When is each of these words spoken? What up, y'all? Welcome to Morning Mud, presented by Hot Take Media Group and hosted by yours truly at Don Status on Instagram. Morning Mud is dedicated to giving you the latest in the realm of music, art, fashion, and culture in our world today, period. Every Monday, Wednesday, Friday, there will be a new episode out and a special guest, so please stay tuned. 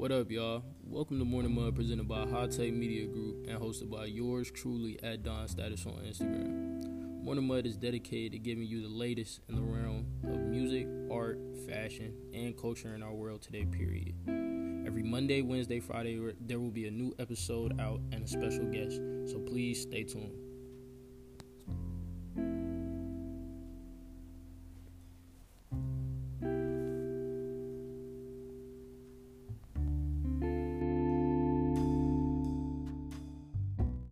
What 0.00 0.12
up, 0.12 0.30
y'all? 0.30 0.64
Welcome 0.82 1.18
to 1.18 1.26
Morning 1.26 1.54
Mud, 1.54 1.76
presented 1.76 2.08
by 2.08 2.26
Hot 2.26 2.50
Take 2.52 2.72
Media 2.72 3.06
Group 3.06 3.46
and 3.46 3.60
hosted 3.60 3.90
by 3.90 4.06
yours 4.06 4.50
truly 4.50 4.98
at 5.02 5.22
Don 5.22 5.46
Status 5.46 5.84
on 5.84 5.92
Instagram. 5.92 7.22
Morning 7.22 7.46
Mud 7.46 7.66
is 7.66 7.76
dedicated 7.76 8.32
to 8.32 8.38
giving 8.38 8.64
you 8.64 8.80
the 8.80 8.88
latest 8.88 9.40
in 9.50 9.56
the 9.56 9.60
realm 9.60 10.06
of 10.24 10.40
music, 10.40 10.88
art, 11.12 11.38
fashion, 11.68 12.14
and 12.32 12.56
culture 12.56 12.94
in 12.94 13.02
our 13.02 13.12
world 13.12 13.42
today, 13.42 13.66
period. 13.66 14.14
Every 14.86 15.02
Monday, 15.02 15.42
Wednesday, 15.42 15.80
Friday, 15.80 16.18
there 16.40 16.60
will 16.60 16.70
be 16.70 16.88
a 16.88 16.90
new 16.90 17.14
episode 17.18 17.78
out 17.78 18.00
and 18.10 18.24
a 18.24 18.26
special 18.26 18.64
guest, 18.70 18.96
so 19.30 19.38
please 19.38 19.82
stay 19.82 20.04
tuned. 20.04 20.49